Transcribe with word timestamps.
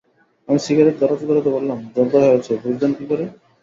আমি 0.47 0.59
সিগারেট 0.59 0.95
ধরাতে-ধরাতে 0.99 1.49
বললাম, 1.51 1.79
ঝগড়া 1.95 2.27
হয়েছে 2.27 2.51
বুঝলেন 2.63 2.91
কী 2.93 3.05
করে? 3.09 3.23